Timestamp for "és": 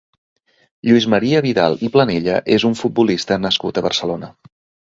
2.57-2.65